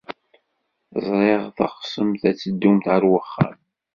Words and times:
Ẓriɣ 1.05 1.43
teɣsemt 1.57 2.21
ad 2.29 2.35
teddumt 2.37 2.85
ɣer 2.91 3.01
uxxam. 3.17 3.57